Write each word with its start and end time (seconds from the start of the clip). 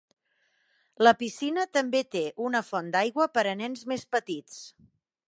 La 1.07 1.11
piscina 1.19 1.65
també 1.79 2.01
té 2.15 2.23
una 2.47 2.63
font 2.71 2.89
d'aigua 2.97 3.29
per 3.37 3.45
a 3.51 3.55
nens 3.61 3.85
més 3.93 4.07
petits. 4.17 4.59